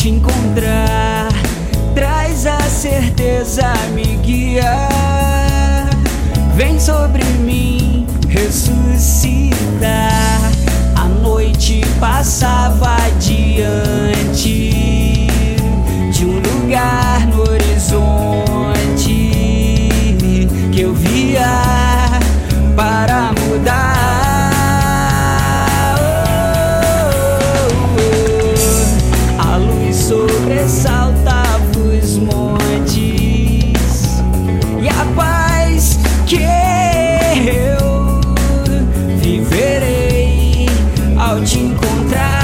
[0.00, 1.28] te encontrar.
[1.94, 4.88] Traz a certeza, me guia.
[6.56, 9.60] Vem sobre mim ressuscitar.
[10.96, 12.89] A noite passava.
[41.90, 42.39] Encontrar.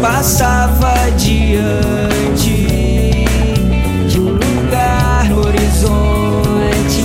[0.00, 2.66] Passava diante
[4.08, 7.02] de um lugar no horizonte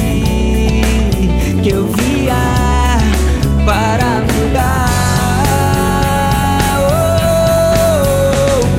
[1.63, 2.35] que eu via
[3.65, 4.89] para mudar.
[6.79, 6.95] Oh,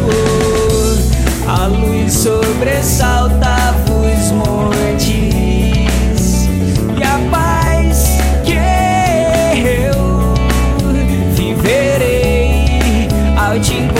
[0.08, 0.16] oh,
[1.46, 1.50] oh.
[1.50, 5.08] A luz sobressaltava os montes
[6.98, 8.52] e a paz que
[9.58, 10.34] eu
[11.34, 13.91] viverei ao te.